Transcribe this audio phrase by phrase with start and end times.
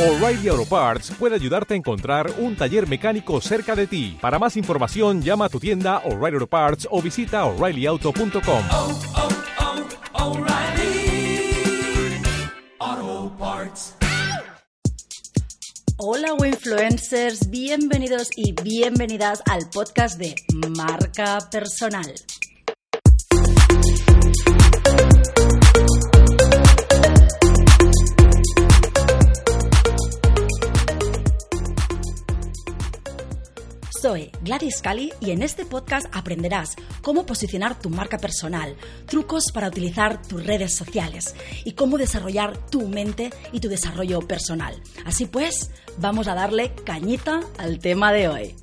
[0.00, 4.16] O'Reilly Auto Parts puede ayudarte a encontrar un taller mecánico cerca de ti.
[4.18, 8.64] Para más información, llama a tu tienda O'Reilly Auto Parts o visita oreillyauto.com.
[8.70, 8.98] oh,
[10.14, 11.52] oh, O'Reilly
[12.78, 13.94] Auto Parts.
[15.98, 20.34] Hola influencers, bienvenidos y bienvenidas al podcast de
[20.78, 22.14] Marca Personal.
[34.10, 38.74] Soy Gladys Cali y en este podcast aprenderás cómo posicionar tu marca personal,
[39.06, 44.82] trucos para utilizar tus redes sociales y cómo desarrollar tu mente y tu desarrollo personal.
[45.04, 48.56] Así pues, vamos a darle cañita al tema de hoy.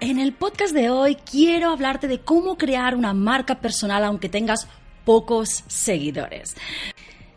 [0.00, 4.66] En el podcast de hoy quiero hablarte de cómo crear una marca personal aunque tengas
[5.04, 6.54] pocos seguidores.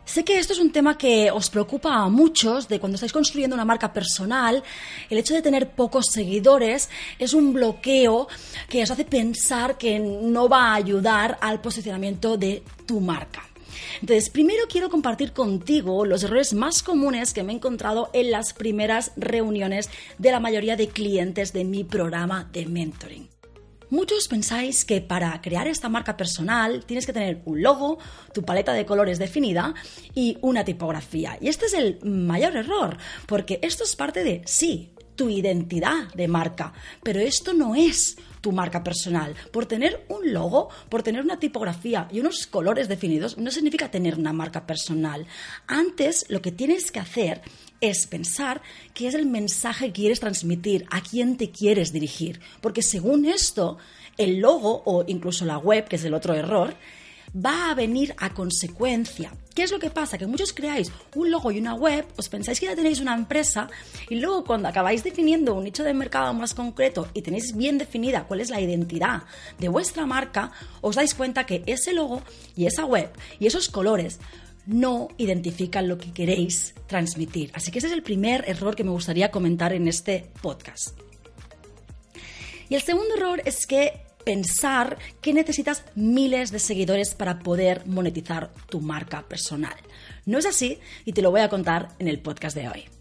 [0.06, 3.54] Sé que esto es un tema que os preocupa a muchos de cuando estáis construyendo
[3.54, 4.62] una marca personal.
[5.10, 8.28] El hecho de tener pocos seguidores es un bloqueo
[8.68, 13.42] que os hace pensar que no va a ayudar al posicionamiento de tu marca.
[14.00, 18.52] Entonces, primero quiero compartir contigo los errores más comunes que me he encontrado en las
[18.52, 23.35] primeras reuniones de la mayoría de clientes de mi programa de mentoring.
[23.90, 27.98] Muchos pensáis que para crear esta marca personal tienes que tener un logo,
[28.32, 29.74] tu paleta de colores definida
[30.14, 31.38] y una tipografía.
[31.40, 36.28] Y este es el mayor error, porque esto es parte de, sí, tu identidad de
[36.28, 39.34] marca, pero esto no es tu marca personal.
[39.50, 44.16] Por tener un logo, por tener una tipografía y unos colores definidos, no significa tener
[44.16, 45.26] una marca personal.
[45.66, 47.42] Antes, lo que tienes que hacer
[47.80, 48.62] es pensar
[48.94, 52.40] qué es el mensaje que quieres transmitir, a quién te quieres dirigir.
[52.60, 53.78] Porque según esto,
[54.16, 56.74] el logo o incluso la web, que es el otro error,
[57.34, 59.32] va a venir a consecuencia.
[59.54, 60.18] ¿Qué es lo que pasa?
[60.18, 63.68] Que muchos creáis un logo y una web, os pensáis que ya tenéis una empresa
[64.08, 68.24] y luego cuando acabáis definiendo un nicho de mercado más concreto y tenéis bien definida
[68.24, 69.22] cuál es la identidad
[69.58, 72.22] de vuestra marca, os dais cuenta que ese logo
[72.54, 74.18] y esa web y esos colores
[74.66, 77.50] no identifican lo que queréis transmitir.
[77.54, 80.98] Así que ese es el primer error que me gustaría comentar en este podcast.
[82.68, 88.52] Y el segundo error es que pensar que necesitas miles de seguidores para poder monetizar
[88.68, 89.76] tu marca personal.
[90.24, 92.95] No es así y te lo voy a contar en el podcast de hoy.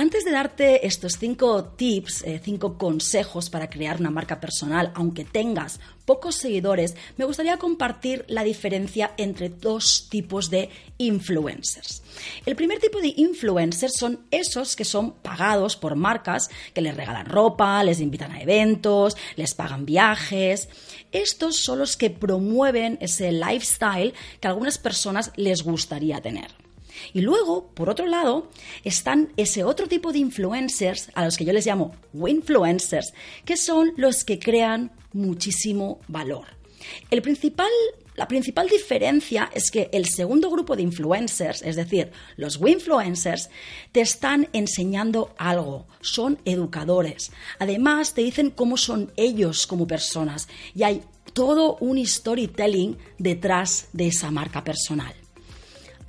[0.00, 5.24] Antes de darte estos cinco tips, eh, cinco consejos para crear una marca personal, aunque
[5.24, 12.04] tengas pocos seguidores, me gustaría compartir la diferencia entre dos tipos de influencers.
[12.46, 17.26] El primer tipo de influencers son esos que son pagados por marcas que les regalan
[17.26, 20.68] ropa, les invitan a eventos, les pagan viajes.
[21.10, 26.67] Estos son los que promueven ese lifestyle que a algunas personas les gustaría tener.
[27.12, 28.50] Y luego, por otro lado,
[28.84, 33.12] están ese otro tipo de influencers, a los que yo les llamo winfluencers,
[33.44, 36.58] que son los que crean muchísimo valor.
[37.10, 37.70] El principal,
[38.14, 43.50] la principal diferencia es que el segundo grupo de influencers, es decir, los winfluencers,
[43.92, 47.32] te están enseñando algo, son educadores.
[47.58, 54.08] Además, te dicen cómo son ellos como personas y hay todo un storytelling detrás de
[54.08, 55.14] esa marca personal.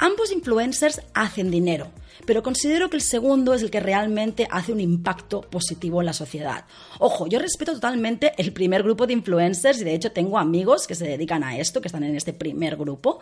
[0.01, 1.91] Ambos influencers hacen dinero,
[2.25, 6.13] pero considero que el segundo es el que realmente hace un impacto positivo en la
[6.13, 6.63] sociedad.
[6.99, 10.95] Ojo, yo respeto totalmente el primer grupo de influencers y de hecho tengo amigos que
[10.95, 13.19] se dedican a esto, que están en este primer grupo.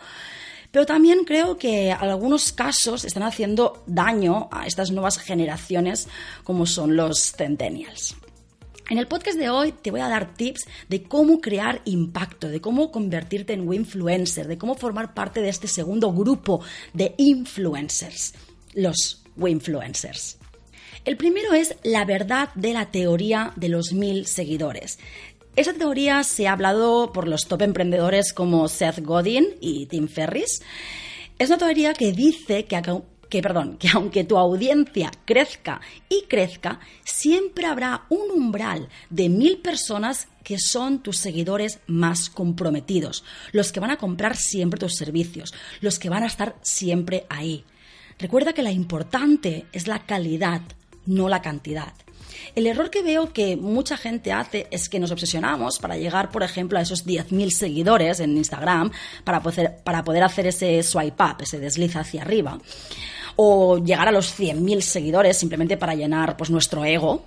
[0.70, 6.06] Pero también creo que algunos casos están haciendo daño a estas nuevas generaciones
[6.44, 8.14] como son los centennials.
[8.90, 12.62] En el podcast de hoy te voy a dar tips de cómo crear impacto, de
[12.62, 16.62] cómo convertirte en influencer, de cómo formar parte de este segundo grupo
[16.94, 18.32] de influencers,
[18.72, 20.38] los influencers.
[21.04, 24.98] El primero es la verdad de la teoría de los mil seguidores.
[25.54, 30.62] Esa teoría se ha hablado por los top emprendedores como Seth Godin y Tim Ferriss.
[31.38, 32.76] Es una teoría que dice que
[33.28, 39.58] que, perdón, que aunque tu audiencia crezca y crezca, siempre habrá un umbral de mil
[39.58, 45.52] personas que son tus seguidores más comprometidos, los que van a comprar siempre tus servicios,
[45.80, 47.64] los que van a estar siempre ahí.
[48.18, 50.62] Recuerda que la importante es la calidad,
[51.06, 51.92] no la cantidad.
[52.54, 56.42] El error que veo que mucha gente hace es que nos obsesionamos para llegar, por
[56.42, 58.90] ejemplo, a esos 10.000 seguidores en Instagram
[59.24, 62.58] para poder, hacer ese swipe up, ese desliz hacia arriba
[63.36, 67.24] o llegar a los 100.000 seguidores simplemente para llenar pues, nuestro ego.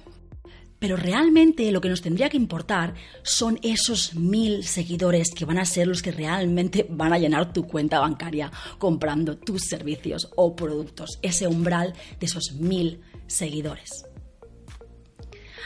[0.77, 5.65] Pero realmente lo que nos tendría que importar son esos mil seguidores que van a
[5.65, 11.19] ser los que realmente van a llenar tu cuenta bancaria comprando tus servicios o productos.
[11.21, 14.10] Ese umbral de esos mil seguidores.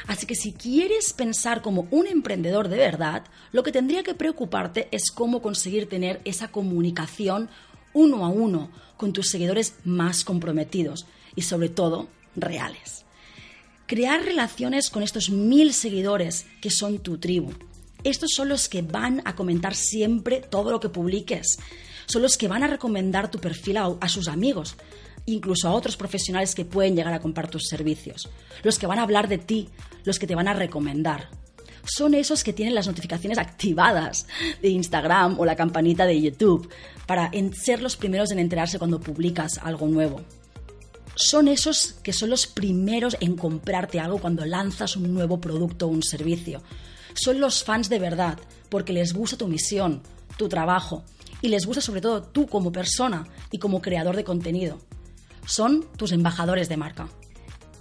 [0.07, 4.87] Así que si quieres pensar como un emprendedor de verdad, lo que tendría que preocuparte
[4.91, 7.49] es cómo conseguir tener esa comunicación
[7.93, 13.05] uno a uno con tus seguidores más comprometidos y sobre todo reales.
[13.87, 17.53] Crear relaciones con estos mil seguidores que son tu tribu.
[18.03, 21.57] Estos son los que van a comentar siempre todo lo que publiques.
[22.05, 24.75] Son los que van a recomendar tu perfil a, sus amigos
[25.27, 28.29] incluso a otros profesionales que pueden llegar a comprar tus servicios,
[28.61, 29.69] los que van a hablar de ti,
[30.03, 31.29] los que te van a recomendar.
[31.83, 34.27] Son esos que tienen las notificaciones activadas
[34.61, 36.69] de Instagram o la campanita de YouTube
[37.07, 40.21] para ser los primeros en enterarse cuando publicas algo nuevo.
[41.15, 45.89] Son esos que son los primeros en comprarte algo cuando lanzas un nuevo producto o
[45.89, 46.61] un servicio.
[47.13, 48.37] Son los fans de verdad,
[48.69, 50.01] porque les gusta tu misión,
[50.37, 51.05] tu trabajo,
[51.45, 54.79] y les gusta sobre todo tú como persona y como creador de contenido
[55.45, 57.07] son tus embajadores de marca.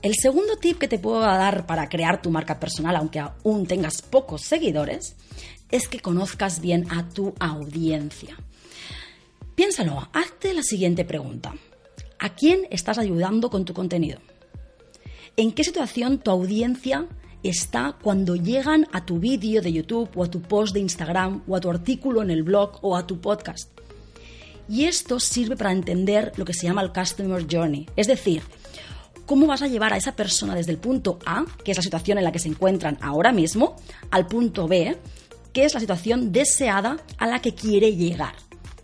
[0.02, 4.02] El segundo tip que te puedo dar para crear tu marca personal, aunque aún tengas
[4.02, 5.16] pocos seguidores,
[5.70, 8.36] es que conozcas bien a tu audiencia.
[9.54, 11.54] Piénsalo, hazte la siguiente pregunta.
[12.18, 14.20] ¿A quién estás ayudando con tu contenido?
[15.38, 17.06] ¿En qué situación tu audiencia
[17.44, 21.54] está cuando llegan a tu vídeo de YouTube o a tu post de Instagram o
[21.54, 23.70] a tu artículo en el blog o a tu podcast?
[24.68, 27.86] Y esto sirve para entender lo que se llama el Customer Journey.
[27.96, 28.42] Es decir,
[29.26, 32.18] cómo vas a llevar a esa persona desde el punto A, que es la situación
[32.18, 33.76] en la que se encuentran ahora mismo,
[34.10, 34.96] al punto B,
[35.52, 38.34] que es la situación deseada a la que quiere llegar.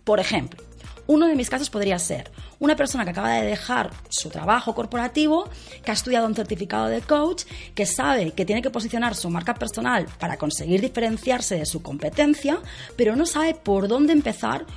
[0.03, 0.63] Por ejemplo,
[1.07, 2.31] uno de mis casos podría ser
[2.61, 5.49] una persona que acaba de dejar su trabajo corporativo,
[5.83, 7.43] que ha estudiado un certificado de coach,
[7.73, 12.59] que sabe que tiene que posicionar su marca personal para conseguir diferenciarse de su competencia,
[12.95, 14.67] pero no sabe por dónde empezar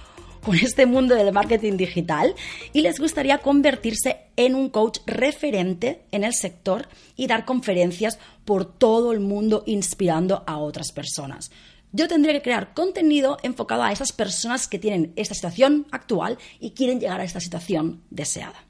[0.42, 2.34] con este mundo del marketing digital
[2.72, 8.64] y les gustaría convertirse en un coach referente en el sector y dar conferencias por
[8.64, 11.50] todo el mundo inspirando a otras personas.
[11.96, 16.72] Yo tendría que crear contenido enfocado a esas personas que tienen esta situación actual y
[16.72, 18.64] quieren llegar a esta situación deseada.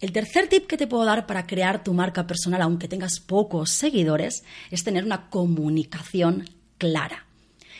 [0.00, 3.70] El tercer tip que te puedo dar para crear tu marca personal, aunque tengas pocos
[3.70, 4.42] seguidores,
[4.72, 7.26] es tener una comunicación clara.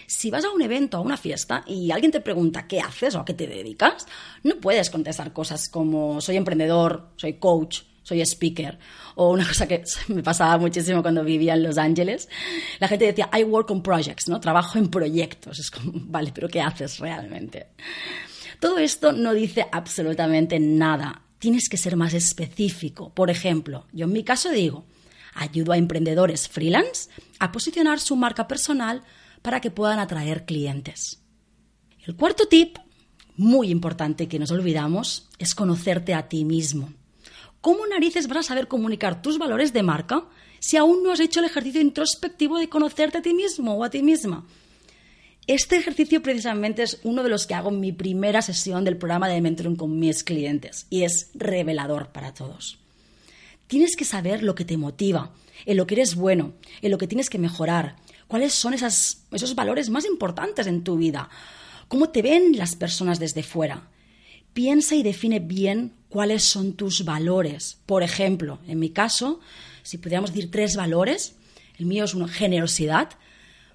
[0.06, 3.19] Si vas a un evento, a una fiesta, y alguien te pregunta qué haces o
[3.19, 4.06] a qué te dedicas,
[4.44, 8.79] no puedes contestar cosas como soy emprendedor, soy coach, soy speaker.
[9.17, 12.29] O una cosa que me pasaba muchísimo cuando vivía en Los Ángeles.
[12.79, 14.38] La gente decía, I work on projects, ¿no?
[14.38, 15.58] Trabajo en proyectos.
[15.58, 17.69] Es como, vale, pero ¿qué haces realmente?
[18.61, 21.23] Todo esto no dice absolutamente nada.
[21.41, 23.12] Tienes que ser más específico.
[23.12, 24.87] Por ejemplo, yo en mi caso digo,
[25.35, 27.11] ayudo a emprendedores freelance
[27.41, 29.03] a posicionar su marca personal
[29.43, 31.20] para que puedan atraer clientes.
[32.06, 32.79] El cuarto tip,
[33.37, 36.93] muy importante que nos olvidamos, es conocerte a ti mismo.
[37.66, 40.24] ¿Cómo narices vas a saber comunicar tus valores de marca
[40.60, 43.90] si aún no has hecho el ejercicio introspectivo de conocerte a ti mismo o a
[43.90, 44.46] ti misma?
[45.48, 49.26] Este ejercicio precisamente es uno de los que hago en mi primera sesión del programa
[49.26, 52.78] de mentoring con mis clientes y es revelador para todos.
[53.66, 55.34] Tienes que saber lo que te motiva,
[55.64, 56.52] en lo que eres bueno,
[56.82, 57.96] en lo que tienes que mejorar,
[58.28, 61.30] cuáles son esos valores más importantes en tu vida,
[61.88, 63.88] cómo te ven las personas desde fuera.
[64.52, 67.79] Piensa y define bien cuáles son tus valores.
[67.86, 69.41] Por ejemplo, en mi caso,
[69.82, 71.36] si pudiéramos decir tres valores,
[71.79, 73.10] el mío es una generosidad,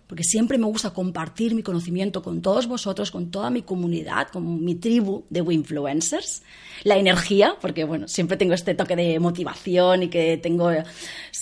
[0.08, 4.62] porque siempre me gusta compartir mi conocimiento con todos vosotros, con toda mi comunidad, con
[4.62, 6.44] mi tribu de influencers.
[6.84, 10.70] La energía, porque bueno, siempre tengo este toque de motivación y que tengo,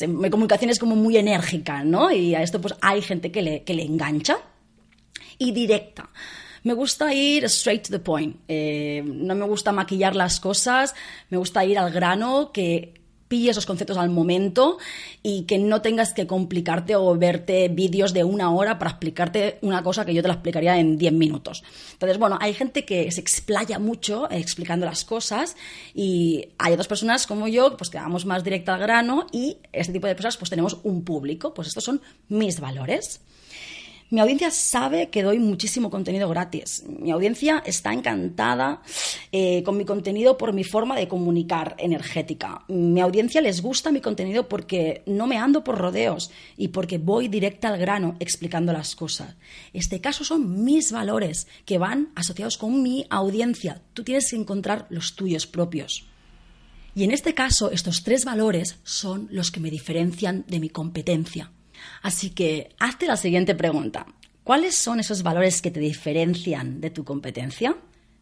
[0.07, 2.11] mi comunicación es como muy enérgica, ¿no?
[2.11, 4.37] Y a esto pues hay gente que le, que le engancha.
[5.39, 6.09] Y directa.
[6.63, 8.37] Me gusta ir straight to the point.
[8.47, 10.93] Eh, no me gusta maquillar las cosas,
[11.29, 12.99] me gusta ir al grano, que
[13.29, 14.79] pilles esos conceptos al momento
[15.23, 19.81] y que no tengas que complicarte o verte vídeos de una hora para explicarte una
[19.83, 21.63] cosa que yo te la explicaría en 10 minutos.
[21.93, 25.55] Entonces, bueno, hay gente que se explaya mucho explicando las cosas
[25.93, 29.93] y hay otras personas como yo, pues que vamos más directo al grano y este
[29.93, 33.21] tipo de personas pues tenemos un público, pues estos son mis valores.
[34.11, 36.83] Mi audiencia sabe que doy muchísimo contenido gratis.
[36.87, 38.81] Mi audiencia está encantada
[39.31, 42.63] eh, con mi contenido por mi forma de comunicar energética.
[42.69, 47.27] Mi audiencia les gusta mi contenido porque no me ando por rodeos y porque voy
[47.27, 49.35] directa al grano explicando las cosas.
[49.73, 53.83] Este caso son mis valores que van asociados con mi audiencia.
[53.93, 56.07] Tú tienes que encontrar los tuyos propios.
[56.95, 61.51] Y en este caso, estos tres valores son los que me diferencian de mi competencia.
[62.01, 64.05] Así que hazte la siguiente pregunta.
[64.43, 67.75] ¿Cuáles son esos valores que te diferencian de tu competencia?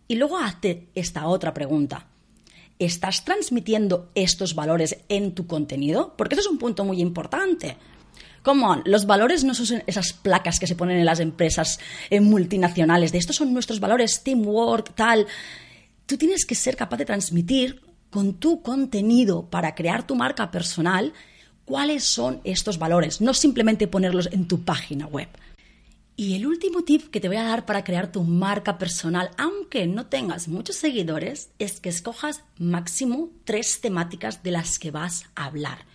[0.07, 2.07] Y luego hazte esta otra pregunta.
[2.79, 6.15] ¿Estás transmitiendo estos valores en tu contenido?
[6.17, 7.77] Porque eso es un punto muy importante.
[8.43, 11.79] Como los valores no son esas placas que se ponen en las empresas
[12.21, 15.27] multinacionales, de estos son nuestros valores, teamwork, tal.
[16.05, 21.13] Tú tienes que ser capaz de transmitir con tu contenido para crear tu marca personal
[21.67, 25.27] cuáles son estos valores, no simplemente ponerlos en tu página web.
[26.15, 29.85] Y el último tip que te voy a dar para crear tu marca personal, aunque
[29.85, 35.45] no tengas muchos seguidores, es que escojas máximo tres temáticas de las que vas a
[35.45, 35.85] hablar.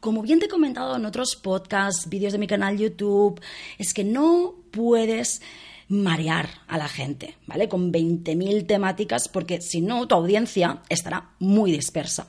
[0.00, 3.40] Como bien te he comentado en otros podcasts, vídeos de mi canal YouTube,
[3.78, 5.40] es que no puedes
[5.88, 7.68] marear a la gente, ¿vale?
[7.68, 12.28] Con 20.000 temáticas, porque si no, tu audiencia estará muy dispersa.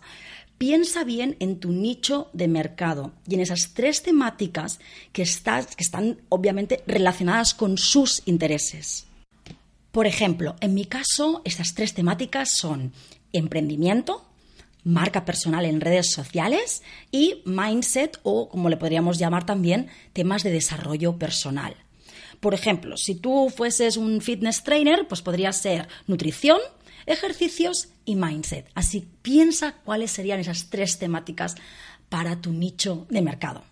[0.66, 4.80] Piensa bien en tu nicho de mercado y en esas tres temáticas
[5.12, 9.06] que, que están obviamente relacionadas con sus intereses.
[9.92, 12.94] Por ejemplo, en mi caso, estas tres temáticas son
[13.34, 14.24] emprendimiento,
[14.86, 20.52] marca personal en redes sociales y mindset o, como le podríamos llamar también, temas de
[20.52, 21.76] desarrollo personal.
[22.40, 26.60] Por ejemplo, si tú fueses un fitness trainer, pues podría ser nutrición,
[27.06, 28.70] ejercicios y mindset.
[28.76, 31.56] Así piensa cuáles serían esas tres temáticas
[32.10, 33.64] para tu nicho de mercado.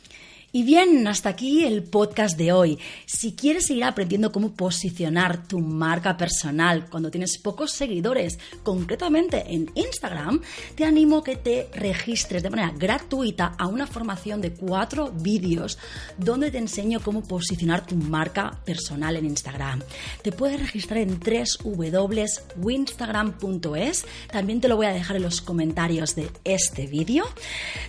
[0.53, 2.77] Y bien, hasta aquí el podcast de hoy.
[3.05, 9.72] Si quieres seguir aprendiendo cómo posicionar tu marca personal cuando tienes pocos seguidores, concretamente en
[9.75, 10.41] Instagram,
[10.75, 15.77] te animo a que te registres de manera gratuita a una formación de cuatro vídeos
[16.17, 19.81] donde te enseño cómo posicionar tu marca personal en Instagram.
[20.22, 24.05] Te puedes registrar en www.winstagram.es.
[24.29, 27.24] También te lo voy a dejar en los comentarios de este vídeo.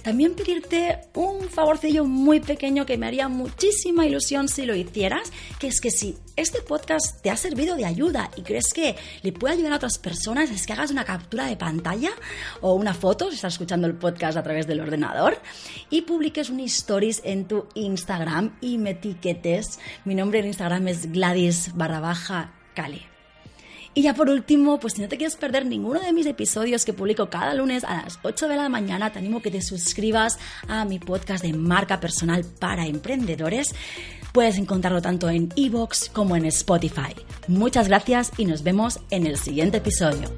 [0.04, 5.32] También pedirte un favorcillo muy pequeño pequeño que me haría muchísima ilusión si lo hicieras,
[5.58, 9.32] que es que si este podcast te ha servido de ayuda y crees que le
[9.32, 12.10] puede ayudar a otras personas, es que hagas una captura de pantalla
[12.60, 15.40] o una foto, si estás escuchando el podcast a través del ordenador,
[15.88, 19.78] y publiques un stories en tu Instagram y me etiquetes.
[20.04, 22.52] Mi nombre en Instagram es Gladys barra baja.
[23.94, 26.94] Y ya por último, pues si no te quieres perder ninguno de mis episodios que
[26.94, 30.38] publico cada lunes a las 8 de la mañana, te animo a que te suscribas
[30.66, 33.74] a mi podcast de marca personal para emprendedores.
[34.32, 37.14] Puedes encontrarlo tanto en iVoox como en Spotify.
[37.48, 40.30] Muchas gracias y nos vemos en el siguiente episodio.